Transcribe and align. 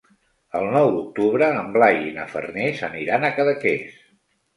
El 0.59 0.63
nou 0.75 0.87
d'octubre 0.93 1.49
en 1.57 1.69
Blai 1.75 1.99
i 2.05 2.13
na 2.15 2.25
Farners 2.31 2.81
aniran 2.89 3.29
a 3.29 3.31
Cadaqués. 3.37 4.01